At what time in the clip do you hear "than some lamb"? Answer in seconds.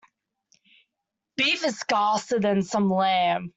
2.39-3.49